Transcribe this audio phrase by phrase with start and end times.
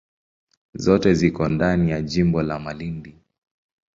[0.73, 3.15] Zote ziko ndani ya jimbo la Malindi.